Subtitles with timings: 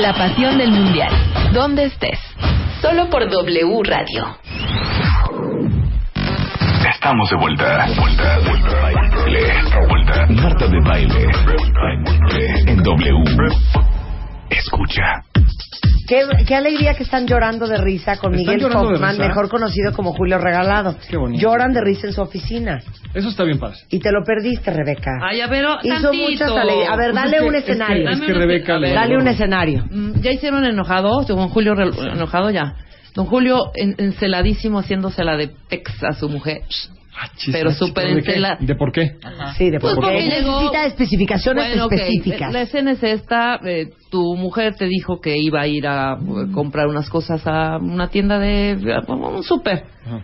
[0.00, 1.12] La pasión del mundial.
[1.52, 2.18] Donde estés.
[2.80, 4.34] Solo por W Radio.
[6.88, 7.86] Estamos de vuelta.
[7.98, 9.52] Vuelta, vuelta, baile.
[9.88, 10.26] Vuelta.
[10.42, 11.26] Marta de baile.
[12.66, 13.24] En W.
[14.48, 15.29] Escucha.
[16.10, 20.12] Qué, qué alegría que están llorando de risa con ¿Están Miguel Hoffman, mejor conocido como
[20.12, 20.96] Julio Regalado.
[21.08, 21.40] Qué bonito.
[21.40, 22.80] Lloran de risa en su oficina.
[23.14, 23.76] Eso está bien padre.
[23.90, 25.12] Y te lo perdiste, Rebeca.
[25.22, 26.30] Ay, a ver, oh, Hizo tantito.
[26.30, 26.90] muchas alegrías.
[26.90, 28.10] A ver, Pues dale es que- un es que- escenario.
[28.10, 28.92] Es que, Rebeca le...
[28.92, 29.84] Dale un escenario.
[29.88, 32.74] Mm, Ya hicieron enojado, don Julio re- enojado ya.
[33.14, 36.62] Don Julio en- enceladísimo haciéndosela de pex a su mujer.
[37.22, 38.32] Ah, chis, Pero súper ¿de qué?
[38.36, 39.16] encela- ¿De por qué?
[39.58, 42.50] Sí, de Pues por qué llegó- necesita especificaciones Bueno, ok, específicas.
[42.52, 43.60] La escena es esta.
[43.62, 47.76] eh, tu mujer te dijo que iba a ir a eh, comprar unas cosas a
[47.76, 48.94] una tienda de...
[49.06, 49.84] a un súper.
[50.06, 50.22] Ajá.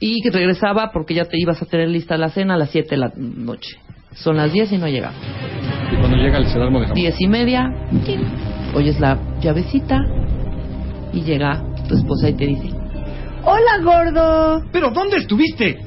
[0.00, 2.88] Y que regresaba porque ya te ibas a tener lista la cena a las 7
[2.90, 3.76] de la noche.
[4.14, 5.12] Son las 10 y no llega.
[5.92, 6.96] Y cuando llega el cedarmo de jamón.
[7.00, 7.70] Diez y media,
[8.04, 8.20] ¡tin!
[8.74, 9.96] oyes la llavecita
[11.12, 12.68] y llega tu esposa y te dice,
[13.44, 14.64] Hola, gordo.
[14.72, 15.78] ¿Pero dónde estuviste?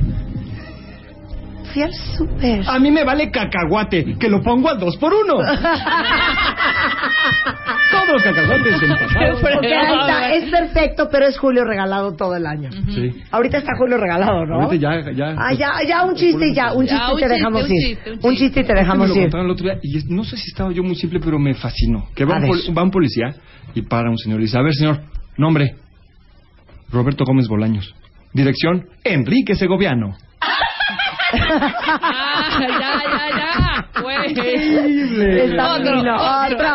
[1.75, 2.63] Fui al súper.
[2.69, 5.33] A mí me vale cacahuate, que lo pongo al dos por uno.
[7.91, 9.37] Todos los cacahuates del pasado.
[9.41, 12.69] Porque ahí está, es perfecto, pero es Julio Regalado todo el año.
[12.71, 13.11] Sí.
[13.31, 14.61] Ahorita está Julio Regalado, ¿no?
[14.61, 15.35] Ahorita ya, ya.
[15.37, 17.97] Ah, ya, ya un chiste y ya, un chiste y te dejamos ir.
[18.23, 18.61] un chiste.
[18.61, 19.21] y te me dejamos lo ir.
[19.23, 21.53] contaron el otro día y es- no sé si estaba yo muy simple, pero me
[21.55, 22.07] fascinó.
[22.15, 23.35] Que va, un, va un policía
[23.73, 25.01] y para un señor y dice, a ver señor,
[25.37, 25.75] nombre,
[26.91, 27.93] Roberto Gómez Bolaños.
[28.33, 30.15] Dirección, Enrique Segoviano.
[31.39, 34.02] ¡Ah, ya, ya, ya!
[34.02, 34.33] Güey.
[35.39, 36.69] Está Otro, Otro,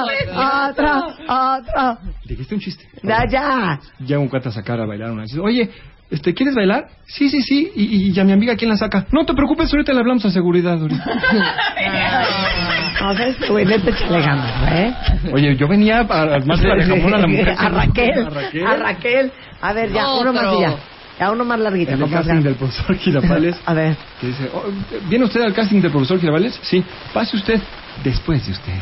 [0.69, 1.99] otro, otro.
[2.25, 2.85] Dijiste un chiste.
[3.03, 3.79] Ya, ya.
[3.99, 5.23] Llega un cuate a sacar a bailar una.
[5.25, 5.71] Dice, oye,
[6.11, 6.87] este, ¿quieres bailar?
[7.07, 7.71] Sí, sí, sí.
[7.77, 9.07] Y, y a mi amiga, ¿quién la saca?
[9.13, 10.81] No te preocupes, ahorita le hablamos a seguridad.
[10.81, 11.05] ahorita.
[13.41, 14.95] Que güey, neta échale ganas, ¿eh?
[15.33, 17.49] Oye, yo venía a, a- más para jamón a la mujer.
[17.59, 18.27] A Raquel.
[18.27, 18.67] A Raquel.
[18.67, 19.33] A Raquel.
[19.63, 20.75] A ver, ya, uno más y ya.
[21.21, 21.93] Ya, uno más larguito.
[21.93, 23.61] En el casting del profesor Girafales.
[23.67, 23.95] A ver.
[24.21, 24.65] Que dice, oh,
[25.09, 26.59] ¿viene usted al casting del profesor Girafales?
[26.63, 26.83] Sí.
[27.13, 27.61] Pase usted
[28.03, 28.73] después de usted.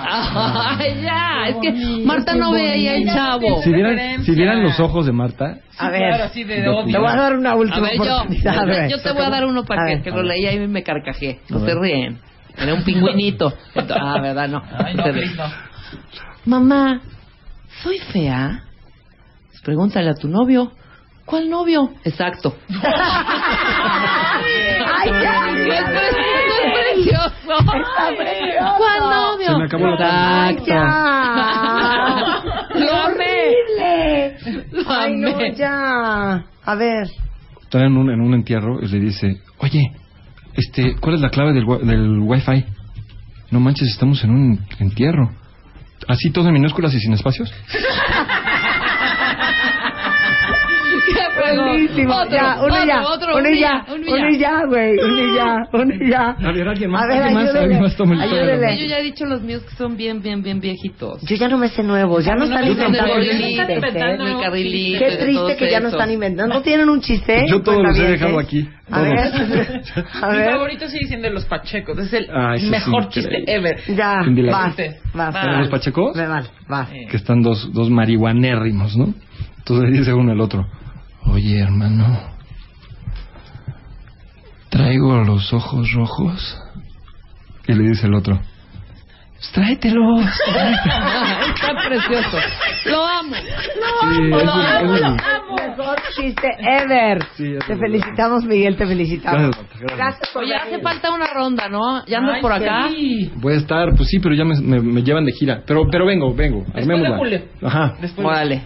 [0.00, 1.72] Ay, ya, es que
[2.04, 3.62] Marta no veía el chavo.
[3.62, 5.60] Si vieran, si vieran los ojos de Marta.
[5.78, 6.00] A ver.
[6.10, 7.00] claro, así de Te odio.
[7.00, 8.58] Voy a dar una A última ver, yo, oportunidad.
[8.58, 8.90] A ver.
[8.90, 10.02] yo te voy a dar uno para A que, ver.
[10.04, 11.40] que lo leía y me carcajé.
[11.48, 12.18] No se ríen.
[12.56, 13.52] Era un pingüinito.
[13.74, 14.48] Entonces- ah, ¿verdad?
[14.48, 14.62] No.
[14.84, 15.04] Ay, no.
[16.44, 17.00] Mamá,
[17.82, 18.64] ¿soy fea?
[19.48, 20.72] Pues pregúntale a tu novio.
[21.28, 21.90] ¿Cuál novio?
[22.04, 22.56] Exacto.
[22.70, 22.78] Ay,
[25.10, 25.50] ya.
[25.50, 25.84] ¡Es
[26.72, 27.32] precioso!
[27.42, 28.74] Está precioso.
[28.78, 29.46] ¿Cuál novio?
[29.46, 30.72] Se me acabó la Ay, Exacto.
[30.72, 32.42] ya.
[32.80, 33.34] Lo amé.
[33.78, 34.66] Horrible.
[34.72, 35.54] Lo Ay, no, amé.
[35.54, 36.44] ya.
[36.64, 37.08] A ver.
[37.62, 39.82] Está en un, en un entierro y le dice, oye,
[40.54, 42.64] este, ¿cuál es la clave del, del wifi?
[43.50, 45.30] No manches, estamos en un entierro.
[46.08, 47.52] ¿Así todo en minúsculas y sin espacios?
[51.56, 52.14] Buenísimo.
[52.16, 53.02] Otro, ya, uno otro, ya.
[53.02, 53.84] otro, uno ya.
[53.88, 54.64] uno ya.
[54.66, 54.96] güey.
[54.98, 55.56] Uno ya.
[55.72, 56.30] Uno ya.
[56.30, 57.80] A ver, alguien más, A ver, alguien más, ayúdele.
[57.80, 58.20] más el.
[58.22, 58.78] Ayúdele.
[58.80, 61.22] Yo ya he dicho los míos que son bien, bien, bien viejitos.
[61.22, 63.74] Yo ya no me sé nuevos, ya no no chistes, están ¿eh?
[63.74, 64.24] inventando.
[64.24, 64.98] Mi carrilito.
[64.98, 66.54] Qué triste todos que ya no están inventando.
[66.54, 67.44] ¿No tienen un chiste?
[67.48, 69.18] Yo todos los he dejado aquí, A ver.
[70.22, 70.50] A Mi ver.
[70.52, 71.98] favorito sigue siendo los pachecos.
[71.98, 73.80] Es el Ah, mejor chiste ever.
[73.94, 74.16] Ya,
[74.50, 74.78] vas, vas.
[75.18, 75.32] Va.
[75.32, 76.16] ¿Saben los pachecos?
[76.68, 76.88] Vas.
[77.10, 79.14] Que están dos, dos marihuanérrimos, ¿no?
[79.58, 80.66] Entonces dice uno al otro,
[81.32, 82.18] oye hermano,
[84.70, 86.58] traigo los ojos rojos.
[87.66, 88.38] Y le dice el otro,
[89.34, 90.24] "Pues tráetelos.
[90.46, 92.38] Está precioso.
[92.86, 93.34] Lo amo.
[93.36, 95.16] Sí, es un- es un-
[95.78, 97.24] Mejor chiste ever.
[97.36, 99.50] Sí, te lo felicitamos, Miguel, te felicitamos.
[99.56, 99.96] Gracias, gracias.
[99.98, 100.82] Gracias por Oye, hace venir.
[100.82, 102.04] falta una ronda, ¿no?
[102.06, 102.88] ¿Ya andas Ay, por acá?
[102.88, 103.30] sí.
[103.36, 105.62] Voy a estar, pues sí, pero ya me, me- me llevan de gira.
[105.66, 106.60] Pero, pero vengo, vengo.
[106.64, 107.10] Después armémosla.
[107.10, 107.40] de Julio.
[107.62, 107.94] Ajá.
[108.00, 108.62] Después Órale.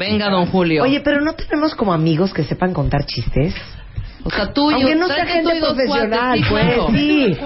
[0.00, 0.82] Venga, don Julio.
[0.82, 3.54] Oye, pero no tenemos como amigos que sepan contar chistes.
[4.24, 7.36] o sea, tú y Aunque yo, no sea gente profesional, pues sí.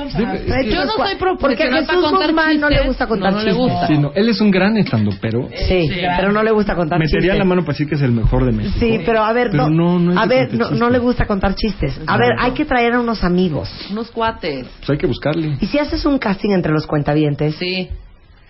[0.70, 3.50] Yo no soy Porque a profesional Jesús Guzmán no le gusta contar No, no le
[3.52, 3.70] chistes.
[3.73, 3.87] gusta.
[3.88, 7.20] Sí, no, él es un gran estando, pero Sí, pero no le gusta contar metería
[7.20, 7.38] chistes.
[7.38, 8.76] la mano para decir que es el mejor de México.
[8.81, 11.26] Sí, pero a ver, Pero no, no, no es a ver, no, no le gusta
[11.26, 12.00] contar chistes.
[12.06, 13.69] A ver, hay que traer a unos amigos.
[13.90, 14.67] Unos cuates.
[14.79, 15.56] Pues hay que buscarle.
[15.61, 17.88] Y si haces un casting entre los cuentavientes, Sí.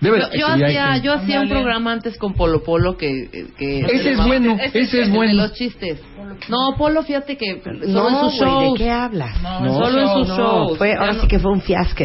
[0.00, 3.46] Debe, Yo, yo hacía, yo hacía un programa antes con Polo Polo que...
[3.56, 5.34] que Ese es bueno, ese es el de bueno.
[5.42, 6.00] los chistes.
[6.48, 8.78] No, Polo, fíjate que solo no, en sus güey, ¿de shows.
[8.78, 9.42] qué hablas?
[9.42, 9.78] No, No.
[9.78, 10.78] Solo en sus No, shows.
[10.78, 12.04] fue, ahora no- sí que fue un fiasco.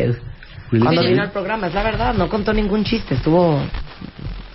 [0.71, 0.86] Really?
[0.86, 3.59] Cuando vino al programa, es la verdad, no contó ningún chiste, estuvo...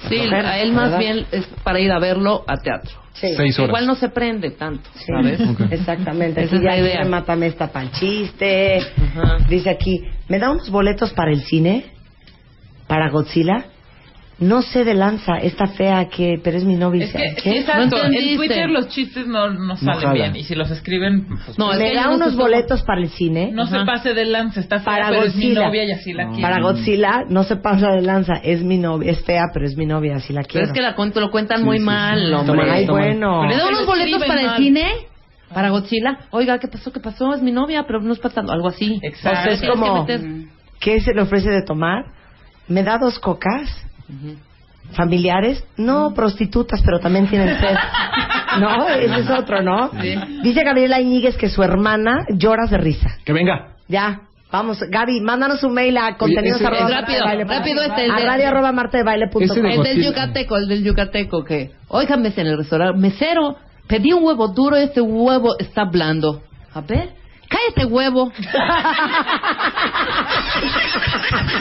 [0.08, 0.98] Sí, a él más ¿verdad?
[0.98, 2.92] bien es para ir a verlo a teatro.
[3.14, 3.28] Sí.
[3.36, 3.68] Seis horas.
[3.70, 5.40] Igual no se prende tanto, Sí, ¿sabes?
[5.40, 5.60] Ok.
[5.70, 6.42] Exactamente.
[6.42, 6.98] Esa Aquí es la idea.
[6.98, 8.80] dice, mátame esta para el chiste.
[8.80, 9.38] Ajá.
[9.48, 11.86] Dice aquí, ¿me da unos boletos para el cine?
[12.86, 13.66] ¿Para Godzilla?
[14.40, 17.04] no sé de lanza, esta fea que, pero es mi novia.
[17.04, 17.96] Es que, sí, exacto.
[17.96, 18.36] No en.
[18.36, 20.12] Twitter los chistes no, no salen jalan.
[20.12, 20.36] bien.
[20.36, 23.52] Y si los escriben, pues, No, es Me que da unos boletos para el cine.
[23.52, 23.86] no se Ajá.
[23.86, 24.58] pase de lanza.
[24.58, 25.66] Está fea, Para pero es mi Godzilla.
[25.68, 26.42] novia y así la quiero.
[26.42, 29.86] Para Godzilla, no se pasa de lanza, es mi novia, es fea, pero es mi
[29.86, 30.66] novia, así la Pero quiero.
[30.66, 32.32] es que la cuento, lo cuentan muy sí, mal, sí.
[32.34, 32.70] Hombre.
[32.72, 33.44] Ay, bueno.
[33.46, 34.56] ¿Le da Pero unos boletos para el mal.
[34.58, 34.86] cine?
[35.54, 36.18] ¿Para Godzilla?
[36.32, 36.92] Oiga, ¿qué pasó?
[36.92, 37.32] ¿Qué pasó?
[37.34, 38.50] Es mi novia, pero no es para tanto.
[38.52, 38.98] Algo así.
[39.00, 39.38] Exacto.
[39.38, 40.06] O sea, es como-
[40.80, 42.04] ¿Qué se le ofrece de tomar?
[42.68, 43.68] ¿Me da dos cocas?
[44.08, 44.36] Ujú.
[44.92, 45.64] ¿Familiares?
[45.76, 47.74] No, prostitutas, pero también tienen sed.
[48.60, 49.90] No, ese es otro, ¿no?
[50.44, 53.08] Dice Gabriela Iñiguez que su hermana llora de risa.
[53.24, 53.74] Que venga.
[53.88, 54.20] Ya,
[54.52, 57.82] vamos, Gaby, mándanos un mail a contenidos ese- arroba es marta de rápido, baile rápido
[57.82, 59.70] este, el a de- radio arroba marta de baile punto Ese com.
[59.70, 63.56] El del yucateco, el del yucateco que, óigame en el restaurante, mesero,
[63.88, 66.42] pedí un huevo duro, este huevo está blando.
[66.72, 67.08] A ver,
[67.48, 68.32] cállate huevo.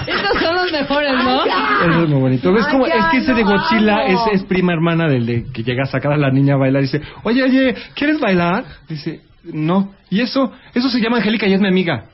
[0.08, 1.46] Estos son los mejores, ¿no?
[1.46, 2.54] Eso es muy bonito.
[2.54, 2.88] ¿Ves Ay, cómo?
[2.88, 5.88] ya Es que ese de Godzilla es, es prima hermana del de que llega a
[5.88, 8.66] sacar a la niña a bailar y dice, oye, oye, ¿quieres bailar?
[8.88, 9.94] Dice, no.
[10.10, 10.52] ¿Y eso?
[10.74, 12.06] Eso se llama Angélica y es mi amiga.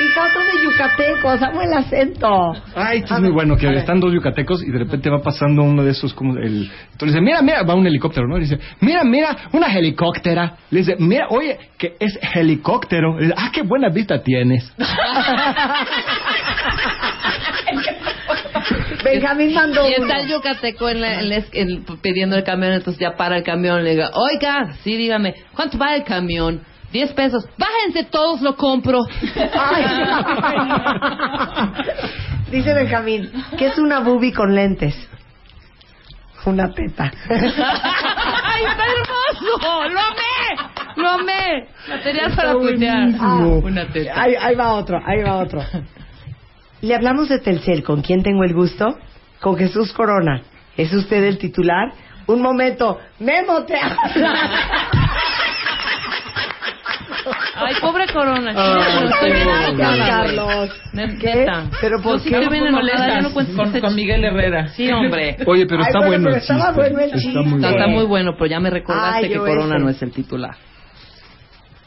[0.00, 2.52] Y tanto de yucatecos, amo el acento.
[2.76, 5.82] Ay, esto es muy bueno, que están dos yucatecos y de repente va pasando uno
[5.82, 6.70] de esos como el...
[6.92, 8.36] Entonces dice, mira, mira, va un helicóptero, ¿no?
[8.38, 10.56] Y dice, mira, mira, una helicóptera.
[10.70, 13.16] Le dice, mira, oye, que es helicóptero.
[13.18, 14.72] Le dice, ah, qué buena vista tienes.
[19.04, 23.00] Benjamín mandó Y está el yucateco en la- en la en- pidiendo el camión, entonces
[23.00, 26.62] ya para el camión, le diga, oiga, sí, dígame, ¿cuánto va el camión?
[26.92, 27.44] Diez pesos.
[27.58, 29.00] Bájense todos, lo compro.
[29.36, 29.84] Ay.
[32.50, 34.94] Dice Benjamín, ¿qué es una boobie con lentes?
[36.46, 37.12] Una teta.
[37.28, 39.88] ¡Ay, está hermoso!
[39.90, 40.72] ¡Lo amé!
[40.96, 41.68] ¡Lo amé!
[41.88, 43.00] Material para tuitear.
[43.00, 43.58] buenísimo.
[43.58, 44.22] Una teta.
[44.22, 45.62] Ahí, ahí va otro, ahí va otro.
[46.80, 48.98] Le hablamos de Telcel, ¿con quién tengo el gusto?
[49.40, 50.42] Con Jesús Corona.
[50.76, 51.92] ¿Es usted el titular?
[52.26, 54.00] Un momento, Memo te habla.
[57.60, 58.52] Ay, pobre Corona.
[58.54, 60.06] Ay, estoy bien enojada.
[60.06, 60.70] Carlos.
[61.80, 62.36] ¿Pero por Yo sí qué?
[62.36, 63.94] estoy bien Molestas enojada, yo no cuento con, con.
[63.96, 64.68] Miguel Herrera.
[64.68, 65.36] Sí, hombre.
[65.46, 66.80] Oye, pero Ay, está bueno, bueno pero el estaba chiste.
[66.80, 67.40] bueno el Está chiste.
[67.40, 67.76] muy Está, bueno.
[67.84, 69.84] está muy bueno, pero ya me recordaste Ay, que Corona ese.
[69.84, 70.56] no es el titular.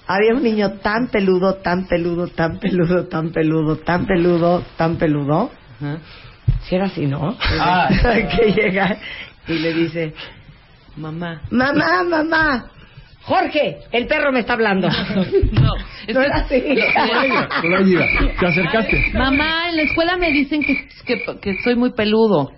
[0.08, 5.52] Había un niño tan peludo, tan peludo, tan peludo, tan peludo, tan peludo, tan peludo.
[5.80, 5.98] Ajá.
[6.64, 7.38] Si era así, ¿no?
[7.60, 8.28] Ay.
[8.36, 8.98] que llega
[9.48, 10.14] y le dice,
[10.98, 11.42] Mamá.
[11.50, 12.66] mamá, mamá,
[13.24, 14.88] Jorge, el perro me está hablando.
[14.90, 15.74] No,
[16.08, 16.62] es No era así.
[18.40, 19.12] Te acercaste.
[19.14, 22.52] Mamá, en la escuela me dicen que, que, que soy muy peludo.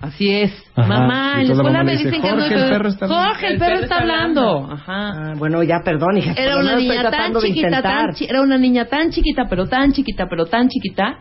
[0.00, 0.50] Así es.
[0.76, 0.88] Ajá.
[0.88, 2.70] Mamá, en la escuela me dicen que "Jorge, soy el peludo".
[2.70, 3.24] perro está hablando.
[3.28, 4.68] Jorge, el perro está hablando.
[4.72, 5.10] Ajá.
[5.12, 6.32] Ah, bueno, ya perdón, hija.
[6.36, 7.82] Era una niña tan chiquita, intentar.
[7.82, 11.18] tan chi- era una niña tan chiquita, pero tan chiquita, pero tan chiquita,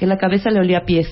[0.00, 1.06] que la cabeza le olía a pies.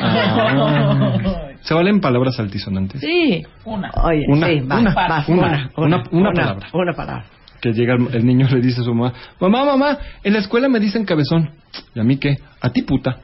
[0.00, 1.50] Ah.
[1.60, 2.98] ¿Se valen palabras altisonantes?
[2.98, 3.44] Sí.
[3.66, 3.90] Una.
[4.02, 6.68] Oye, Una, sí, una, vas, una, una, una palabra.
[6.72, 7.26] Una palabra.
[7.60, 10.70] Que llega el, el niño le dice a su mamá, mamá, mamá, en la escuela
[10.70, 11.50] me dicen cabezón.
[11.94, 12.38] ¿Y a mí qué?
[12.62, 13.18] A ti puta.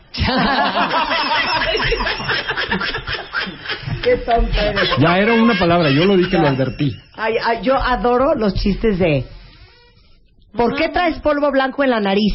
[4.03, 4.91] Qué tonto eres.
[4.99, 6.95] Ya era una palabra, yo lo dije, lo advertí.
[7.17, 9.25] Ay, ay, yo adoro los chistes de...
[10.53, 12.35] ¿Por qué traes polvo blanco en la nariz?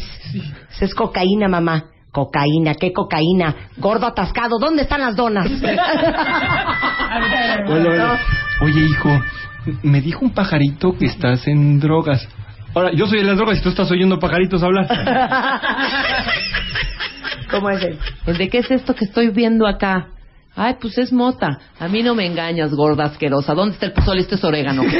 [0.80, 1.91] Es cocaína, mamá.
[2.12, 3.70] Cocaína, ¿qué cocaína?
[3.78, 5.46] Gordo atascado, ¿dónde están las donas?
[8.60, 9.08] Oye, hijo,
[9.82, 12.28] me dijo un pajarito que estás en drogas.
[12.74, 14.86] Ahora, yo soy de las drogas y tú estás oyendo pajaritos hablar.
[17.50, 17.98] ¿Cómo es él?
[18.26, 20.08] El de qué es esto que estoy viendo acá.
[20.54, 21.58] Ay, pues es mota.
[21.80, 23.54] A mí no me engañas, gorda asquerosa.
[23.54, 24.20] ¿Dónde está el pozole?
[24.20, 24.82] Esto es orégano.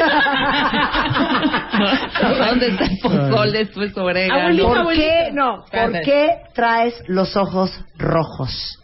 [2.48, 3.60] ¿Dónde está el pozole?
[3.62, 4.40] Esto es orégano.
[4.40, 5.06] Abuelita, ¿Por abuelita.
[5.06, 8.78] qué, no, ¿por qué traes los ojos rojos?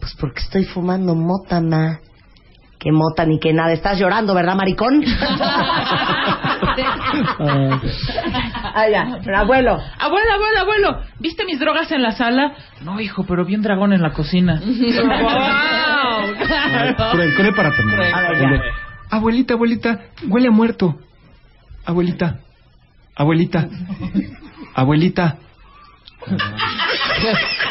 [0.00, 2.00] Pues porque estoy fumando mota, ma.
[2.78, 3.72] Que mota ni que nada.
[3.72, 5.04] Estás llorando, ¿verdad, maricón?
[7.38, 7.80] ah.
[9.36, 9.78] Abuelo.
[9.98, 12.54] Abuelo, abuelo, abuelo, ¿viste mis drogas en la sala?
[12.80, 14.60] No, hijo, pero vi un dragón en la cocina.
[14.64, 16.34] ¡Wow!
[17.36, 17.70] Cruel para
[19.10, 20.96] Abuelita, abuelita, huele a muerto.
[21.84, 22.38] Abuelita,
[23.16, 23.68] abuelita,
[24.74, 25.36] abuelita.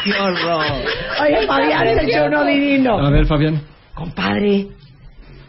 [0.04, 0.66] ¡Qué horror!
[1.22, 2.98] Oye, Fabián, se echó uno divino.
[2.98, 3.62] A ver, Fabián.
[3.94, 4.68] Compadre,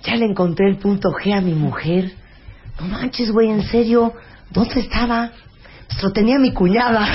[0.03, 2.12] ya le encontré el punto G a mi mujer.
[2.79, 4.13] No manches, güey, en serio.
[4.50, 5.32] ¿Dónde estaba?
[5.88, 7.05] Pues lo tenía mi cuñada.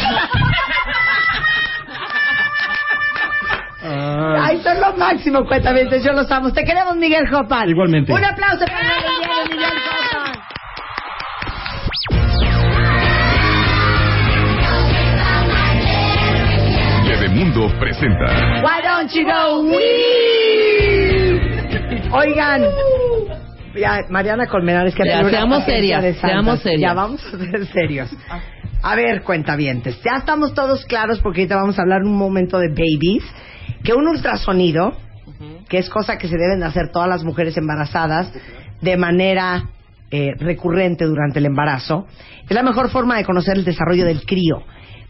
[3.81, 6.53] Ay, son lo máximo, cuéntame, yo los amo.
[6.53, 7.69] Te queremos, Miguel Jopan.
[7.69, 8.13] Igualmente.
[8.13, 9.88] Un aplauso para Miguel, Miguel
[17.59, 18.25] Mundo presenta
[18.63, 21.41] Why don't you go wee?
[22.13, 22.63] Oigan,
[23.75, 26.81] ya, Mariana Colmenares, que Ya, tiene una seamos serias, seamos serias.
[26.81, 28.11] Ya vamos a ser serios.
[28.83, 32.69] A ver, cuentavientes, ya estamos todos claros porque ahorita vamos a hablar un momento de
[32.69, 33.25] babies,
[33.83, 34.93] que un ultrasonido,
[35.69, 38.33] que es cosa que se deben de hacer todas las mujeres embarazadas
[38.81, 39.65] de manera
[40.11, 42.07] eh, recurrente durante el embarazo,
[42.49, 44.63] es la mejor forma de conocer el desarrollo del crío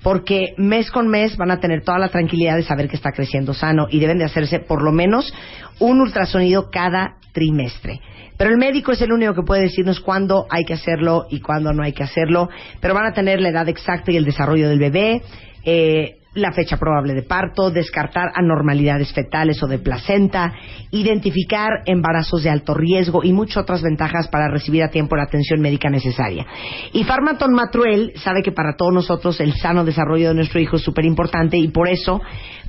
[0.02, 3.55] porque mes con mes van a tener toda la tranquilidad de saber que está creciendo
[3.55, 5.33] sano y deben de hacerse por lo menos
[5.78, 8.00] un ultrasonido cada trimestre.
[8.37, 11.73] Pero el médico es el único que puede decirnos cuándo hay que hacerlo y cuándo
[11.73, 12.49] no hay que hacerlo,
[12.81, 15.23] pero van a tener la edad exacta y el desarrollo del bebé,
[15.64, 20.52] eh, la fecha probable de parto, descartar anormalidades fetales o de placenta,
[20.90, 25.61] identificar embarazos de alto riesgo y muchas otras ventajas para recibir a tiempo la atención
[25.61, 26.47] médica necesaria.
[26.92, 30.83] Y Farmaton Matruel sabe que para todos nosotros el sano desarrollo de nuestro hijo es
[30.83, 32.21] súper importante y por eso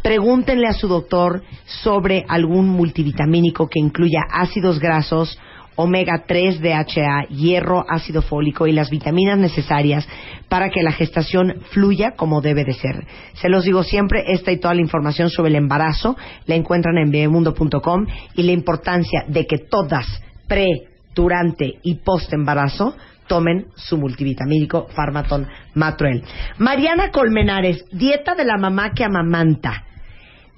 [0.02, 5.38] pregúntenle a su doctor sobre algún multivitamínico que incluya ácidos grasos,
[5.82, 10.06] omega 3 DHA, hierro, ácido fólico y las vitaminas necesarias
[10.50, 13.08] para que la gestación fluya como debe de ser.
[13.36, 16.18] Se los digo siempre, esta y toda la información sobre el embarazo
[16.48, 20.06] la encuentran en bebemundo.com y la importancia de que todas
[20.50, 20.68] pre,
[21.16, 26.24] durante y post embarazo tomen su multivitamínico Farmaton Matruel.
[26.58, 29.86] Mariana Colmenares, dieta de la mamá que amamanta.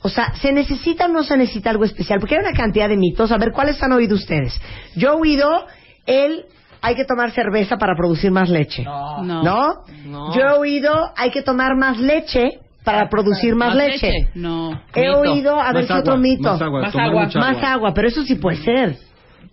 [0.03, 2.20] O sea, ¿se necesita o no se necesita algo especial?
[2.20, 3.31] Porque hay una cantidad de mitos.
[3.31, 4.60] A ver, ¿cuáles han oído ustedes?
[4.96, 5.65] Yo he oído
[6.05, 6.46] el
[6.81, 8.84] hay que tomar cerveza para producir más leche.
[8.84, 9.24] No.
[9.24, 10.34] ¿No?
[10.34, 14.12] Yo he oído hay que tomar más leche para producir más, leche.
[14.34, 14.81] No.
[14.96, 15.20] He Mito.
[15.20, 16.51] oído, a ver Más agua, otro mito.
[16.51, 17.24] Más agua, Más tomar agua.
[17.25, 18.98] mucha Más agua, pero eso sí puede ser.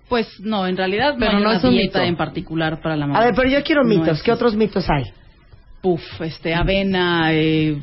[0.08, 1.98] Pues no, en realidad Pero no no es un mito.
[2.00, 3.18] en particular para la mamá.
[3.20, 4.16] A ver, pero yo quiero No mitos.
[4.16, 5.04] es- ¿Qué otros mitos hay?
[5.82, 7.76] Puf, este, avena, eh,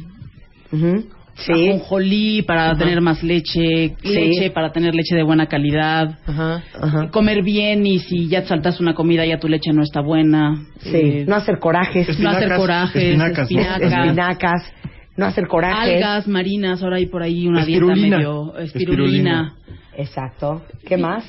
[0.72, 1.06] Ujú.
[1.38, 1.52] Sí.
[1.70, 4.10] ajonjolí para tener más leche, Sí.
[4.10, 6.18] leche para tener leche de buena calidad.
[6.26, 7.10] Ajá, ajá.
[7.12, 10.56] Comer bien y si ya te saltas una comida ya tu leche no está buena.
[10.80, 10.92] Sí.
[10.96, 12.08] Eh, No hacer corajes.
[12.20, 13.60] no hacer Espinacas, corajes, espinacas, ¿no?
[13.60, 14.74] espinacas, espinacas.
[15.18, 15.96] No hacer corajes.
[15.96, 18.18] algas marinas, ahora hay por ahí una Espirulina.
[18.18, 19.56] dieta medio espirulina.
[19.98, 20.62] Exacto.
[20.88, 21.24] ¿Qué más?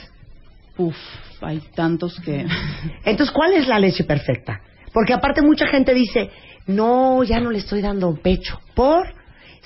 [0.79, 0.97] Uf,
[1.41, 2.45] hay tantos que
[3.05, 4.61] Entonces, ¿cuál es la leche perfecta?
[4.93, 6.31] Porque aparte mucha gente dice,
[6.67, 8.61] no, ya no le estoy dando pecho.
[8.75, 9.07] ¿Por?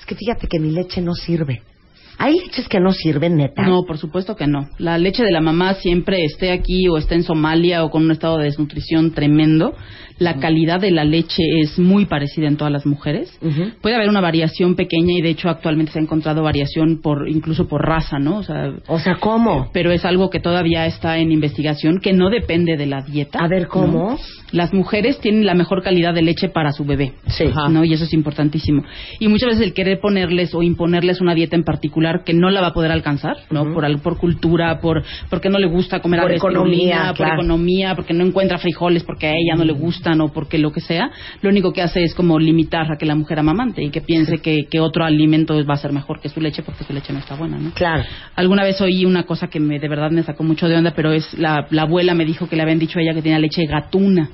[0.00, 1.62] Es que fíjate que mi leche no sirve.
[2.18, 3.62] ¿Hay leches que no sirven, neta?
[3.62, 4.68] No, por supuesto que no.
[4.76, 8.10] La leche de la mamá siempre esté aquí o esté en Somalia o con un
[8.10, 9.74] estado de desnutrición tremendo.
[10.20, 13.36] La calidad de la leche es muy parecida en todas las mujeres.
[13.80, 17.66] Puede haber una variación pequeña y de hecho actualmente se ha encontrado variación por incluso
[17.66, 18.36] por raza, ¿no?
[18.38, 19.70] O sea, O sea, ¿cómo?
[19.72, 23.38] pero es algo que todavía está en investigación que no depende de la dieta.
[23.42, 24.10] A ver, ¿cómo?
[24.10, 24.18] ¿no?
[24.52, 27.12] Las mujeres tienen la mejor calidad de leche para su bebé.
[27.28, 27.44] Sí.
[27.70, 27.84] ¿no?
[27.84, 28.82] Y eso es importantísimo.
[29.20, 32.60] Y muchas veces el querer ponerles o imponerles una dieta en particular que no la
[32.60, 33.62] va a poder alcanzar, ¿no?
[33.62, 33.74] Ujú.
[33.74, 38.12] por, al- por cultura, por porque no le gusta comer Por economía, por economía, porque
[38.12, 39.72] no encuentra frijoles porque a ella no le
[40.18, 41.10] o porque lo que sea,
[41.42, 44.38] lo único que hace es como limitar a que la mujer amamante y que piense
[44.38, 47.18] que, que otro alimento va a ser mejor que su leche porque su leche no
[47.18, 47.72] está buena, ¿no?
[47.72, 48.04] Claro.
[48.36, 51.12] Alguna vez oí una cosa que me, de verdad me sacó mucho de onda, pero
[51.12, 53.66] es la, la abuela me dijo que le habían dicho a ella que tenía leche
[53.66, 54.30] gatuna.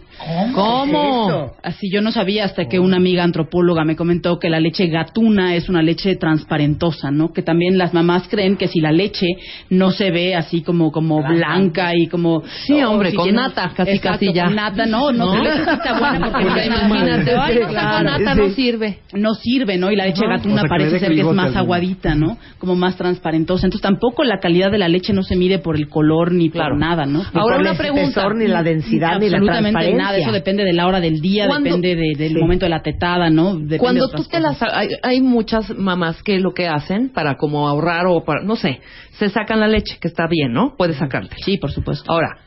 [0.54, 1.28] ¿Cómo?
[1.28, 1.56] eso?
[1.62, 5.54] Así yo no sabía hasta que una amiga antropóloga me comentó que la leche gatuna
[5.54, 7.32] es una leche transparentosa, ¿no?
[7.32, 9.26] Que también las mamás creen que si la leche
[9.70, 13.90] no se ve así como como blanca y como Sí, hombre, si con nata, casi,
[13.92, 14.46] Exacto, casi ya.
[14.46, 15.42] con nata, no, no, ¿No?
[15.74, 18.98] Está buena porque imagínate, ay, no nata, sirve.
[19.14, 19.90] no sirve, ¿no?
[19.90, 22.38] Y la leche gatuna O sea, que le parece ser que es más aguadita, ¿no?
[22.58, 23.66] Como más transparentosa.
[23.66, 26.70] Entonces tampoco la calidad de la leche no se mide por el color ni Claro.
[26.70, 27.18] por nada, ¿no?
[27.20, 28.02] Ni Ahora por una el pregunta.
[28.08, 30.02] espesor, ni la densidad, ni la Absolutamente transparencia.
[30.04, 30.18] nada.
[30.18, 32.38] Eso depende de la hora del día, ¿Cuándo- depende de- del Sí.
[32.38, 33.54] momento de la tetada, ¿no?
[33.54, 34.62] Depende Cuando tú te las...
[34.62, 38.42] Hay, hay muchas mamás que lo que hacen para como ahorrar o para...
[38.42, 38.80] No sé,
[39.18, 40.74] se sacan la leche, que está bien, ¿no?
[40.76, 41.36] Puedes sacarte.
[41.44, 42.10] Sí, por supuesto.
[42.10, 42.38] Ahora,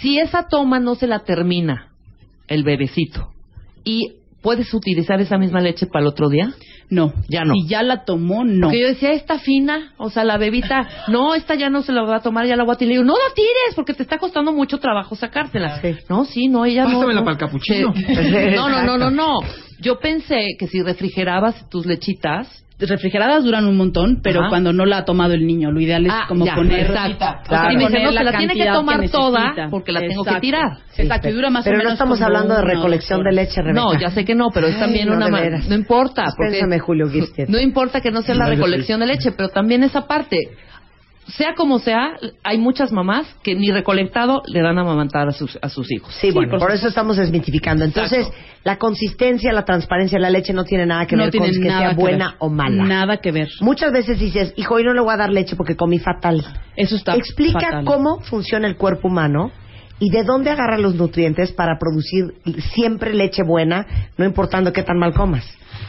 [0.00, 1.88] si esa toma no se la termina
[2.52, 3.28] el bebecito
[3.84, 6.52] y puedes utilizar esa misma leche para el otro día,
[6.90, 7.14] No.
[7.28, 7.54] Ya no.
[7.54, 8.66] Si ya la tomó, no.
[8.66, 12.02] Porque yo decía, esta fina, o sea, la bebita, no, esta ya no se la
[12.02, 12.88] va a tomar, ya la voy a tirar.
[12.88, 15.80] Le digo, no la tires, porque te está costando mucho trabajo sacártela.
[15.80, 15.96] Sí.
[16.10, 16.98] No, sí, no, ella no.
[16.98, 17.24] Pásamela no.
[17.24, 17.94] para el capuchino.
[17.94, 18.04] Sí.
[18.54, 19.38] No, no, no, no, no.
[19.80, 24.48] Yo pensé que si refrigerabas tus lechitas, Refrigeradas duran un montón, pero Ajá.
[24.48, 26.80] cuando no la ha tomado el niño, lo ideal es Ah, como ya, poner...
[26.86, 27.14] exacto.
[27.14, 27.72] o sea, Claro.
[27.72, 30.78] Y me dice, no, se la tiene que tomar toda, porque la tengo que tirar.
[30.90, 33.22] Sí, Exacto, y pero- dura más pero o no menos estamos como hablando de recolección
[33.22, 33.80] de leche, Rebeca.
[33.80, 35.68] No, ya sé que no, pero es Ay, también no, una ma- veras.
[35.68, 36.24] No importa.
[36.36, 37.06] Porque Dispénsame, Julio.
[37.48, 40.38] No importa que no sea la No, recolección de leche, pero también esa parte.
[41.28, 45.58] Sea como sea, hay muchas mamás que ni recolectado le dan a amamantar a sus,
[45.62, 46.12] a sus hijos.
[46.20, 47.84] Sí, bueno, por, eso estamos desmitificando.
[47.84, 48.28] Entonces,
[48.64, 51.62] la consistencia, la transparencia de la leche no tiene nada que No ver con que
[51.62, 52.36] sea buena ver.
[52.40, 52.84] o mala.
[52.84, 53.48] Nada que ver.
[53.60, 56.44] Muchas veces dices, hijo, hoy no le voy a dar leche porque comí fatal.
[56.76, 57.84] Eso está Explica fatal.
[57.84, 59.52] cómo funciona el cuerpo humano
[59.98, 62.34] y de dónde agarra los nutrientes para producir
[62.74, 63.86] siempre leche buena,
[64.16, 65.44] no importando qué tan mal comas.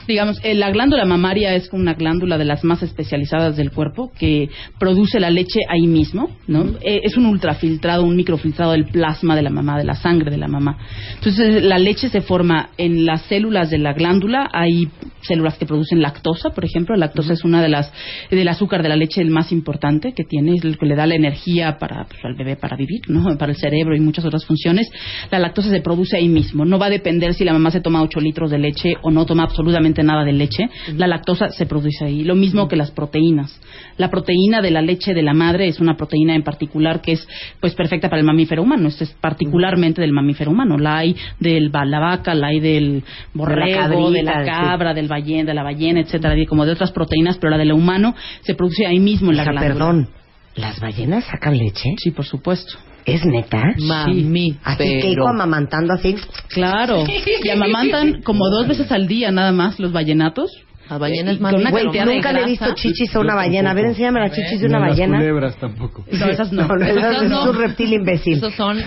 [0.07, 4.49] Digamos, eh, la glándula mamaria es una glándula de las más especializadas del cuerpo que
[4.79, 6.65] produce la leche ahí mismo, ¿no?
[6.81, 10.37] Eh, es un ultrafiltrado, un microfiltrado del plasma de la mamá, de la sangre de
[10.37, 10.77] la mamá.
[11.15, 14.49] Entonces, la leche se forma en las células de la glándula.
[14.51, 14.89] Hay
[15.23, 16.95] células que producen lactosa, por ejemplo.
[16.95, 17.91] La lactosa es una de las
[18.29, 21.05] del azúcar de la leche el más importante que tiene, es el que le da
[21.05, 23.37] la energía para pues, al bebé para vivir, ¿no?
[23.43, 24.89] Para el cerebro y muchas otras funciones.
[25.31, 26.65] La lactosa se produce ahí mismo.
[26.65, 29.25] No va a depender si la mamá se toma 8 litros de leche o no
[29.25, 30.69] toma absolutamente nada de leche.
[30.95, 32.23] La lactosa se produce ahí.
[32.23, 33.59] Lo mismo que las proteínas.
[33.97, 37.27] La proteína de la leche de la madre es una proteína en particular que es
[37.59, 38.87] pues perfecta para el mamífero humano.
[38.87, 40.77] Esta es particularmente del mamífero humano.
[40.77, 43.03] La hay de la vaca, la hay del
[43.33, 44.49] borrego, de la sí.
[44.49, 47.71] cabra, del ballena, de la ballena, etcétera, y como de otras proteínas, pero la del
[47.71, 49.73] humano se produce ahí mismo en la Hija, glándula.
[49.73, 50.09] perdón,
[50.55, 51.95] ¿las ballenas sacan leche?
[51.97, 52.73] Sí, por supuesto.
[53.05, 53.61] ¿Es neta?
[53.85, 56.15] Mami, Así que pero- hijo amamantando así.
[56.49, 57.03] Claro.
[57.43, 60.49] Y amamantan como dos veces al día nada más los ballenatos.
[60.89, 63.71] Una pero Güey, cantidad de nunca le he visto chichis a una ballena.
[63.71, 65.17] A ver, enséñame las chichis de una las ballena.
[65.17, 66.03] culebras tampoco.
[66.11, 66.67] No, esas no.
[66.67, 67.49] No, no, Esas es no.
[67.49, 68.37] un reptil imbécil.
[68.37, 68.77] Esos son.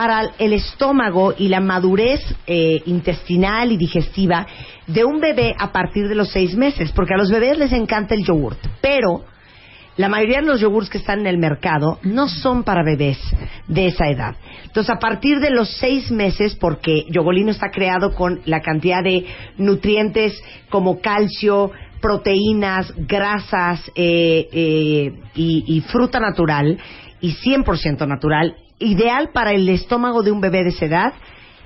[0.00, 4.46] para el estómago y la madurez eh, intestinal y digestiva
[4.86, 8.14] de un bebé a partir de los seis meses, porque a los bebés les encanta
[8.14, 9.26] el yogurt, pero
[9.98, 13.18] la mayoría de los yogurts que están en el mercado no son para bebés
[13.68, 14.36] de esa edad.
[14.64, 19.26] Entonces, a partir de los seis meses, porque Yogolino está creado con la cantidad de
[19.58, 26.78] nutrientes como calcio, proteínas, grasas eh, eh, y, y fruta natural,
[27.20, 31.12] y 100% natural, ideal para el estómago de un bebé de esa edad,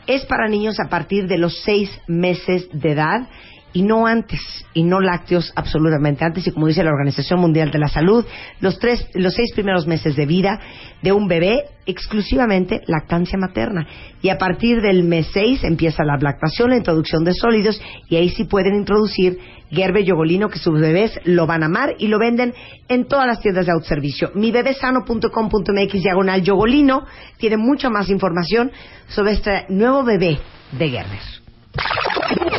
[0.07, 3.29] es para niños a partir de los seis meses de edad
[3.75, 4.41] y no antes,
[4.73, 8.25] y no lácteos absolutamente antes, y como dice la Organización Mundial de la Salud,
[8.61, 10.61] los, tres, los seis primeros meses de vida
[11.03, 13.87] de un bebé, exclusivamente lactancia materna.
[14.23, 18.31] Y a partir del mes seis empieza la lactación, la introducción de sólidos, y ahí
[18.31, 19.39] sí pueden introducir
[19.71, 22.55] Gerbe Yogolino, que sus bebés lo van a amar, y lo venden
[22.89, 24.31] en todas las tiendas de autoservicio.
[24.35, 27.07] Mibebesano.com.mx diagonal Yogolino
[27.39, 28.71] tiene mucha más información
[29.09, 30.39] sobre este nuevo bebé
[30.79, 32.54] de Gerber.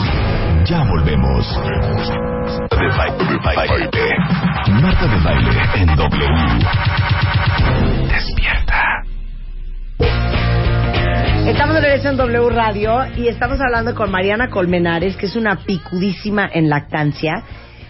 [0.67, 1.45] Ya volvemos.
[2.71, 2.87] De
[3.45, 3.87] baile.
[4.81, 6.25] Marta de baile en W.
[8.07, 9.03] Despierta.
[11.45, 15.57] Estamos de regreso en W Radio y estamos hablando con Mariana Colmenares, que es una
[15.65, 17.43] picudísima en lactancia,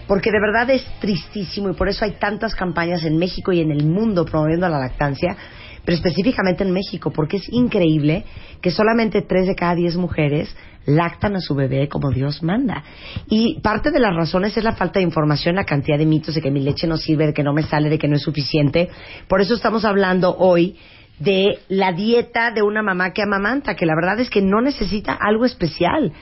[0.06, 3.70] porque de verdad es tristísimo y por eso hay tantas campañas en México y en
[3.70, 5.34] el mundo promoviendo la lactancia,
[5.82, 8.26] pero específicamente en México, porque es increíble
[8.60, 10.54] que solamente 3 de cada 10 mujeres
[10.86, 12.82] lactan a su bebé como Dios manda.
[13.28, 16.40] Y parte de las razones es la falta de información, la cantidad de mitos de
[16.40, 18.88] que mi leche no sirve, de que no me sale, de que no es suficiente.
[19.28, 20.76] Por eso estamos hablando hoy
[21.18, 25.12] de la dieta de una mamá que amamanta, que la verdad es que no necesita
[25.12, 26.12] algo especial.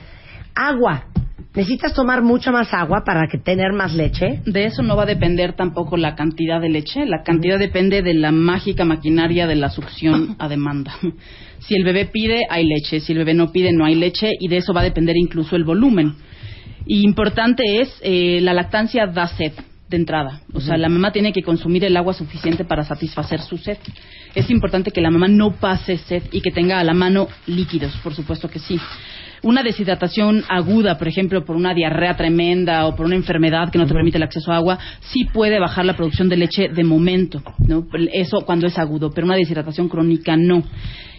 [0.55, 1.05] Agua.
[1.53, 4.41] ¿Necesitas tomar mucha más agua para que tener más leche?
[4.45, 7.05] De eso no va a depender tampoco la cantidad de leche.
[7.05, 10.93] La cantidad depende de la mágica maquinaria de la succión a demanda.
[11.59, 12.99] Si el bebé pide, hay leche.
[12.99, 14.31] Si el bebé no pide, no hay leche.
[14.39, 16.15] Y de eso va a depender incluso el volumen.
[16.85, 19.53] Y importante es, eh, la lactancia da sed
[19.89, 20.41] de entrada.
[20.53, 23.77] O sea, la mamá tiene que consumir el agua suficiente para satisfacer su sed.
[24.33, 27.95] Es importante que la mamá no pase sed y que tenga a la mano líquidos,
[28.03, 28.79] por supuesto que sí.
[29.43, 33.85] Una deshidratación aguda, por ejemplo, por una diarrea tremenda o por una enfermedad que no
[33.85, 34.79] te permite el acceso a agua,
[35.11, 37.87] sí puede bajar la producción de leche de momento, ¿no?
[38.13, 40.63] Eso cuando es agudo, pero una deshidratación crónica no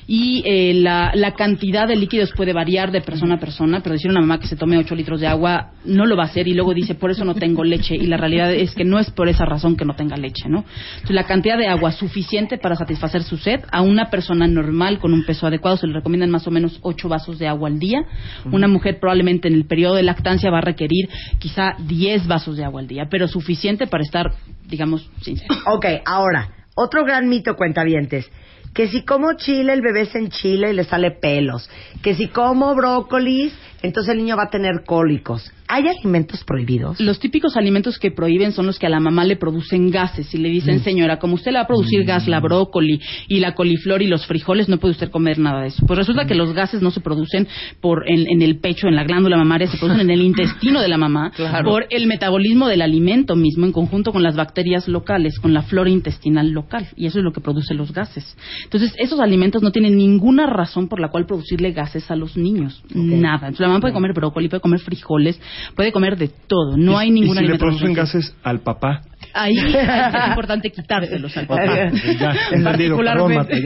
[0.06, 4.08] y eh, la, la, cantidad de líquidos puede variar de persona a persona, pero decir
[4.08, 6.46] a una mamá que se tome 8 litros de agua no lo va a hacer
[6.46, 7.96] y luego dice, por eso no tengo leche.
[7.96, 10.64] Y la realidad es que no es por esa razón que no tenga leche, ¿no?
[10.94, 15.12] Entonces, la cantidad de agua suficiente para satisfacer su sed, a una persona normal con
[15.12, 18.04] un peso adecuado se le recomiendan más o menos 8 vasos de agua al día.
[18.52, 22.64] Una mujer probablemente en el periodo de lactancia va a requerir quizá 10 vasos de
[22.64, 24.32] agua al día, pero suficiente para estar,
[24.68, 25.52] digamos, sincero.
[25.66, 28.30] Ok, ahora, otro gran mito, cuentavientes
[28.76, 31.66] que si como chile el bebé se enchila y le sale pelos,
[32.02, 35.52] que si como brócolis entonces el niño va a tener cólicos.
[35.68, 37.00] ¿Hay alimentos prohibidos?
[37.00, 40.32] Los típicos alimentos que prohíben son los que a la mamá le producen gases.
[40.32, 43.54] Y le dicen, señora, como usted le va a producir gas la brócoli y la
[43.54, 45.84] coliflor y los frijoles, no puede usted comer nada de eso.
[45.84, 47.48] Pues resulta que los gases no se producen
[47.80, 50.98] por en, el pecho, en la glándula mamaria, se producen en el intestino de la
[50.98, 51.32] mamá
[51.64, 55.90] por el metabolismo del alimento mismo en conjunto con las bacterias locales, con la flora
[55.90, 56.86] intestinal local.
[56.96, 58.36] Y eso es lo que produce los gases.
[58.66, 62.82] Entonces, esos alimentos no tienen ninguna razón por la cual producirle gases a los niños.
[62.92, 63.46] Nada.
[63.46, 65.40] Entonces, la mamá puede comer brócoli, puede comer frijoles,
[65.76, 66.76] puede comer de todo.
[66.76, 69.02] No hay ningún ¿Y si le producen gases al papá?
[69.32, 69.74] Ahí es
[70.28, 71.64] importante quitárselos al papá.
[71.64, 72.34] Ya, ya.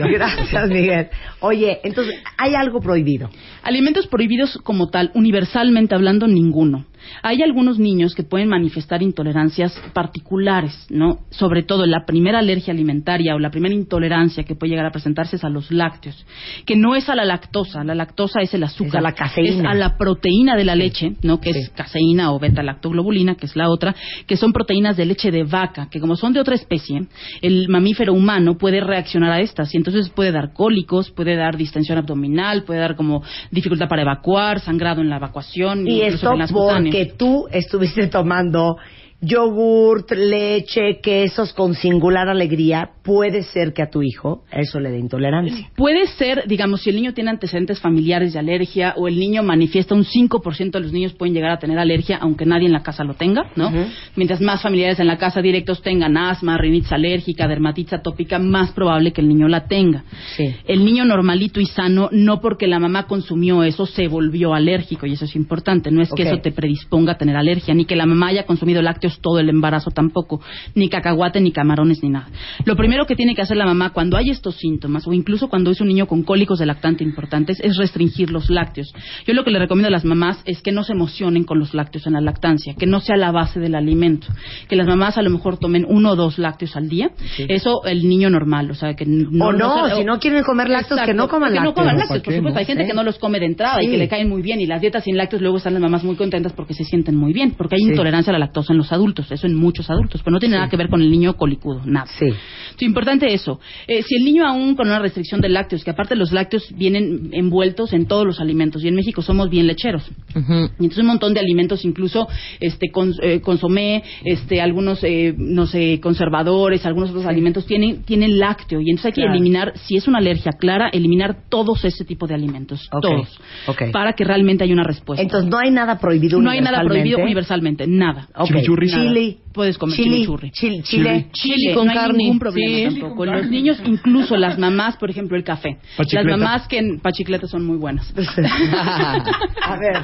[0.07, 1.07] Gracias, Miguel.
[1.39, 3.29] Oye, entonces, ¿hay algo prohibido?
[3.63, 6.85] Alimentos prohibidos como tal, universalmente hablando, ninguno.
[7.23, 11.19] Hay algunos niños que pueden manifestar intolerancias particulares, ¿no?
[11.29, 15.35] Sobre todo la primera alergia alimentaria o la primera intolerancia que puede llegar a presentarse
[15.35, 16.25] es a los lácteos,
[16.65, 19.51] que no es a la lactosa, la lactosa es el azúcar, Es a la caseína.
[19.51, 21.39] es a la proteína de la leche, ¿no?
[21.39, 23.95] Que es caseína o beta-lactoglobulina, que es la otra,
[24.27, 27.07] que son proteínas de leche de vaca, que como son de otra especie,
[27.41, 31.97] el mamífero humano puede reaccionar a estas y entonces puede dar cólicos, puede dar distensión
[31.97, 36.51] abdominal, puede dar como dificultad para evacuar, sangrado en la evacuación, Y esto en las
[36.51, 37.00] cutáneas.
[37.01, 38.77] Porque tú estuviste tomando
[39.21, 44.97] yogurt, leche, quesos con singular alegría, puede ser que a tu hijo eso le dé
[44.97, 45.69] intolerancia.
[45.75, 49.93] Puede ser, digamos, si el niño tiene antecedentes familiares de alergia o el niño manifiesta
[49.93, 53.03] un 5% de los niños pueden llegar a tener alergia aunque nadie en la casa
[53.03, 53.71] lo tenga, ¿no?
[54.15, 59.13] Mientras más familiares en la casa directos tengan asma, rinitis alérgica, dermatitis atópica, más probable
[59.13, 60.03] que el niño la tenga.
[60.35, 60.55] Sí.
[60.65, 65.13] El niño normalito y sano, no porque la mamá consumió eso, se volvió alérgico y
[65.13, 65.91] eso es importante.
[65.91, 68.81] No es que eso te predisponga a tener alergia, ni que la mamá haya consumido
[68.81, 70.39] lácteos todo el embarazo tampoco,
[70.75, 72.29] ni cacahuate, ni camarones, ni nada.
[72.65, 75.71] Lo primero que tiene que hacer la mamá cuando hay estos síntomas, o incluso cuando
[75.71, 78.93] es un niño con cólicos de lactante importantes, es restringir los lácteos.
[79.27, 81.73] Yo lo que le recomiendo a las mamás es que no se emocionen con los
[81.73, 84.27] lácteos en la lactancia, que no sea la base del alimento,
[84.69, 87.09] que las mamás a lo mejor tomen uno o dos lácteos al día.
[87.47, 90.69] Eso el niño normal, o sea, que no, o no, se- si no quieren comer
[90.69, 91.73] lácteos, que no coman que no lácteos.
[91.75, 92.53] coman ¿para lácteos, por supuesto.
[92.53, 92.59] no?
[92.59, 92.87] Hay gente ¿Eh?
[92.87, 94.59] que no los come de entrada y que le caen muy bien.
[94.61, 97.33] Y las dietas sin lácteos luego están las mamás muy contentas porque se sienten muy
[97.33, 97.89] bien, porque hay Sí.
[97.89, 99.00] intolerancia a la lactosa en los adultos.
[99.01, 101.81] Adultos, eso en muchos adultos, pero no tiene nada que ver con el niño colicudo,
[101.85, 102.05] nada.
[102.19, 102.27] Sí.
[102.27, 103.59] Es importante eso.
[103.87, 107.29] Eh, si el niño aún con una restricción de lácteos, que aparte los lácteos vienen
[107.33, 110.03] envueltos en todos los alimentos, y en México somos bien lecheros.
[110.35, 112.27] Y entonces un montón de alimentos, incluso
[112.59, 118.37] este cons- eh, consomé, este algunos eh, no sé conservadores, algunos otros alimentos tienen tienen
[118.37, 119.33] lácteo y entonces hay que Claro.
[119.35, 123.91] eliminar, si es una alergia clara, eliminar todos ese tipo de alimentos, todos, ok.
[123.91, 125.21] para que realmente haya una respuesta.
[125.21, 127.83] Entonces no hay nada prohibido no hay nada prohibido universalmente?
[127.85, 128.27] universalmente, nada.
[128.35, 128.49] Ok.
[128.91, 129.37] Chimichurri.
[129.51, 129.53] Chili.
[129.53, 130.51] Puedes comer chili, chimichurri.
[130.51, 131.27] chil- chile.
[131.33, 132.17] Chile con no hay carne.
[132.17, 132.99] ningún problema Sí.
[132.99, 133.25] tampoco.
[133.25, 135.77] Los niños, incluso las mamás, por ejemplo, el café.
[135.97, 136.29] Pachicleta.
[136.29, 138.11] Las mamás que en pachicletas son muy buenas.
[138.73, 140.03] A ver.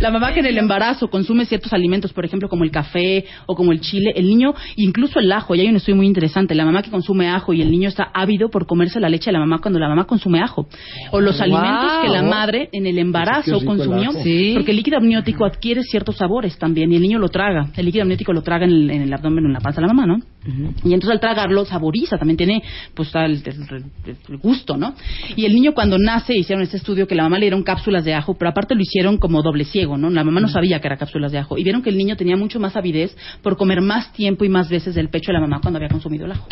[0.00, 3.54] La mamá que en el embarazo consume ciertos alimentos, por ejemplo, como el café o
[3.54, 6.64] como el chile, el niño, incluso el ajo, y hay un estudio muy interesante, la
[6.64, 9.38] mamá que consume ajo y el niño está ávido por comerse la leche de la
[9.40, 10.66] mamá cuando la mamá consume ajo.
[11.10, 11.44] O los Wow.
[11.44, 14.12] alimentos que la madre en el embarazo el consumió.
[14.22, 14.52] Sí.
[14.54, 17.68] Porque el líquido amniótico adquiere ciertos sabores también y el niño lo traga.
[17.76, 19.86] El líquido amniótico lo traga en el, en el abdomen o en la panza de
[19.86, 20.18] la mamá, ¿no?
[20.84, 22.62] Y entonces al tragarlo saboriza, también tiene
[22.94, 23.84] pues el, el-
[24.28, 24.94] el gusto, ¿no?
[25.36, 28.12] Y el niño cuando nace hicieron este estudio que la mamá le dieron cápsulas de
[28.14, 30.10] ajo, pero aparte lo hicieron como doble ciego, ¿no?
[30.10, 32.36] La mamá no sabía que era cápsulas de ajo y vieron que el niño tenía
[32.36, 35.60] mucho más avidez por comer más tiempo y más veces del pecho de la mamá
[35.60, 36.48] cuando había consumido el ajo,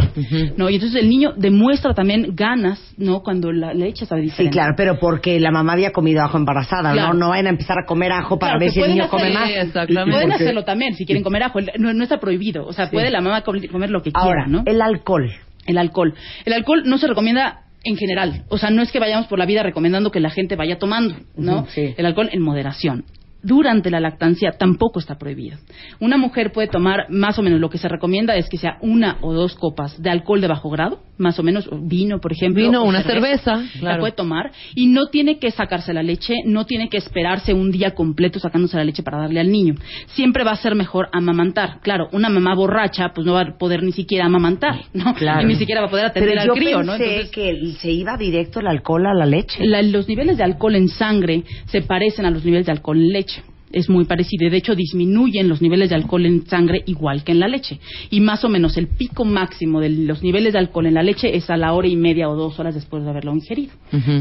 [0.56, 0.70] ¿no?
[0.70, 3.22] Y entonces el niño demuestra también ganas, ¿no?
[3.22, 4.52] Cuando la leche sabe Sí, diferente.
[4.52, 7.14] claro, pero porque la mamá había comido ajo embarazada, Claro.
[7.14, 7.18] ¿no?
[7.20, 9.48] No vayan a empezar a comer ajo para Claro, ver si el niño come más.
[9.48, 10.12] Sí, exactamente.
[10.12, 13.60] Pueden hacerlo también si quieren comer ajo, está prohibido, o sea, puede la mamá com-
[13.70, 14.62] comer lo que Ahora, quiera, ¿no?
[14.70, 15.30] el alcohol.
[15.66, 16.14] El alcohol.
[16.44, 18.44] El alcohol no se recomienda en general.
[18.48, 21.16] O sea, no es que vayamos por la vida recomendando que la gente vaya tomando,
[21.36, 21.66] ¿no?
[21.68, 21.94] Sí.
[21.96, 23.04] El alcohol en moderación.
[23.42, 25.58] Durante la lactancia tampoco está prohibido.
[25.98, 29.16] Una mujer puede tomar más o menos lo que se recomienda es que sea una
[29.22, 32.62] o dos copas de alcohol de bajo grado, más o menos vino, por ejemplo.
[32.62, 34.00] Vino, o una cerveza, La claro.
[34.00, 37.94] puede tomar y no tiene que sacarse la leche, no tiene que esperarse un día
[37.94, 39.74] completo sacándose la leche para darle al niño.
[40.08, 41.80] Siempre va a ser mejor amamantar.
[41.82, 45.14] Claro, una mamá borracha pues no va a poder ni siquiera amamantar, ¿no?
[45.14, 45.42] Claro.
[45.42, 46.94] Y ni siquiera va a poder atender Pero al yo crío, pensé ¿no?
[46.94, 49.64] Entonces, que se iba directo el alcohol a la leche.
[49.66, 53.08] la- los niveles de alcohol en sangre se parecen a los niveles de alcohol en
[53.12, 53.29] leche.
[53.72, 54.46] Es muy parecido.
[54.46, 57.78] y De hecho, disminuyen los niveles de alcohol en sangre igual que en la leche.
[58.10, 61.36] Y más o menos el pico máximo de los niveles de alcohol en la leche
[61.36, 63.72] es a la hora y media o dos horas después de haberlo ingerido.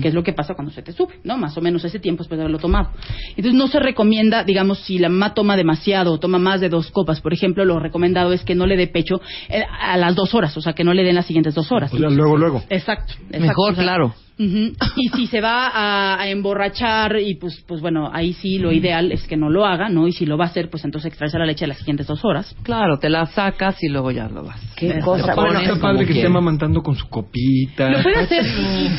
[0.01, 1.38] Que es lo que pasa cuando se te sube, ¿no?
[1.38, 2.89] Más o menos ese tiempo después de haberlo tomado.
[3.29, 6.91] Entonces, no se recomienda, digamos, si la mamá toma demasiado o toma más de dos
[6.91, 10.33] copas, por ejemplo, lo recomendado es que no le dé pecho eh, a las dos
[10.35, 11.93] horas, o sea, que no le den las siguientes dos horas.
[11.93, 12.63] O sea, luego, luego.
[12.69, 13.39] Exacto, exacto.
[13.39, 14.13] Mejor, O sea, claro.
[14.39, 14.73] Ujú.
[14.95, 19.12] Y si se va a, a emborrachar y pues pues bueno, ahí sí lo ideal
[19.12, 20.08] es que no lo haga, ¿no?
[20.08, 22.56] Y si lo va a hacer, pues entonces extraerse la leche las siguientes dos horas.
[22.63, 24.60] Claro, te la sacas y luego ya lo vas.
[24.75, 25.06] Qué Exacto.
[25.06, 25.36] cosa.
[25.36, 27.89] Bueno, Está padre que esté amamantando con su copita.
[27.89, 28.43] Lo puede hacer,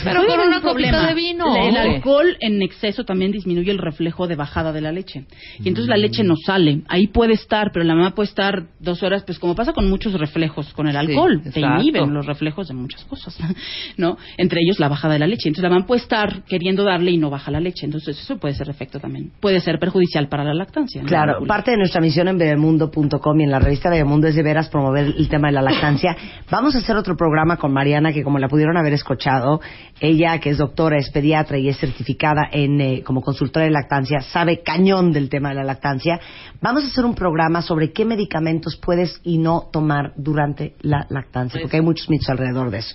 [0.04, 4.26] Pero con una un copita de vino, El alcohol en exceso también disminuye el reflejo
[4.26, 5.24] de bajada de la leche.
[5.62, 6.82] Y entonces la leche no sale.
[6.88, 10.12] Ahí puede estar, pero la mamá puede estar dos horas, pues como pasa con muchos
[10.14, 11.40] reflejos con el Sí, alcohol.
[11.42, 11.82] te exacto.
[11.82, 13.36] inhiben los reflejos de muchas cosas,
[13.96, 14.16] ¿no?
[14.36, 15.48] Entre ellos la bajada de la leche.
[15.48, 17.86] Entonces la mamá puede estar queriendo darle y no baja la leche.
[17.86, 19.32] Entonces eso puede ser efecto también.
[19.40, 21.02] Puede ser perjudicial para la lactancia.
[21.04, 24.68] Claro, parte de nuestra misión en bebemundo.com y en la revista Bebemundo es de veras
[24.68, 26.16] promover el tema de la lactancia.
[26.50, 29.60] Vamos a hacer otro programa con Mariana que como la pudieron haber escuchado,
[30.00, 34.20] ella que es doctora, es pediatra y es certificada en eh, como consultora de lactancia,
[34.20, 36.20] sabe cañón del tema de la lactancia.
[36.60, 41.60] Vamos a hacer un programa sobre qué medicamentos puedes y no tomar durante la lactancia,
[41.60, 42.94] porque hay muchos mitos alrededor de eso.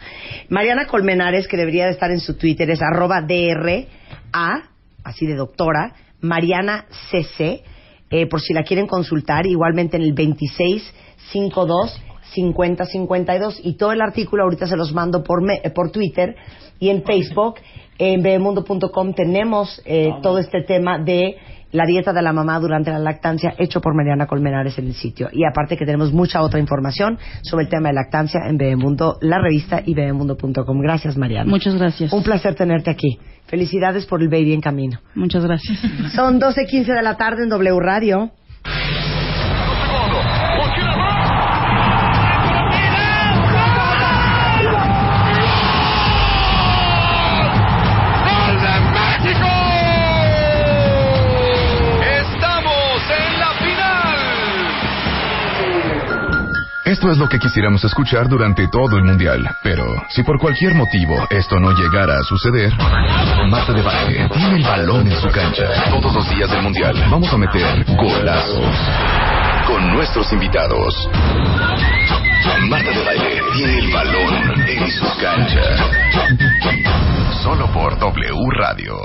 [0.50, 4.64] Mariana Colmenares, que debería de estar en su Twitter, es arroba DRA,
[5.04, 7.64] así de doctora, Mariana CC,
[8.10, 12.02] eh, por si la quieren consultar, igualmente en el 2652
[12.34, 16.36] 5052 y todo el artículo ahorita se los mando por me- eh, por Twitter
[16.80, 17.56] y en Facebook.
[17.98, 21.38] En bebemundo.com tenemos eh, todo este tema de
[21.76, 25.30] la dieta de la mamá durante la lactancia hecho por Mariana Colmenares en el sitio
[25.32, 29.40] y aparte que tenemos mucha otra información sobre el tema de lactancia en Bebemundo, la
[29.40, 30.80] revista y bebemundo.com.
[30.82, 31.50] Gracias Mariana.
[31.50, 32.14] Muchas gracias.
[32.14, 33.20] Un placer tenerte aquí.
[33.48, 35.00] Felicidades por el baby en camino.
[35.14, 35.78] Muchas gracias.
[36.14, 38.32] Son 12.15 de la tarde en W Radio.
[56.96, 59.46] Esto es lo que quisiéramos escuchar durante todo el Mundial.
[59.62, 62.72] Pero si por cualquier motivo esto no llegara a suceder,
[63.50, 65.66] Marta de Baile tiene el balón en su cancha.
[65.90, 68.78] Todos los días del Mundial vamos a meter golazos
[69.68, 71.10] con nuestros invitados.
[72.70, 75.64] Marta de Baile tiene el balón en su cancha.
[77.44, 78.96] Solo por W Radio.